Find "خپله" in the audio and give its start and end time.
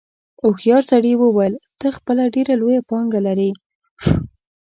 1.97-2.23